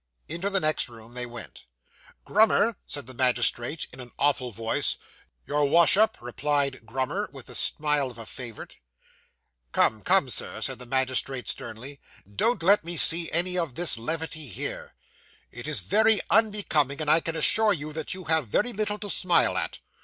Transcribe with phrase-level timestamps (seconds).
[0.27, 1.65] Into the next room they went.
[2.25, 4.97] 'Grummer,' said the magistrate, in an awful voice.
[5.45, 8.77] 'Your Wash up,' replied Grummer, with the smile of a favourite.
[9.71, 11.99] 'Come, come, Sir,' said the magistrate sternly,
[12.35, 14.95] 'don't let me see any of this levity here.
[15.51, 19.09] It is very unbecoming, and I can assure you that you have very little to
[19.11, 19.81] smile at.